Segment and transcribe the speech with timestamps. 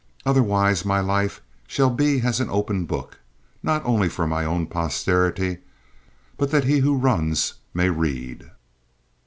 [0.25, 3.19] Otherwise my life shall be as an open book,
[3.61, 5.59] not only for my own posterity,
[6.39, 8.49] but that he who runs may read.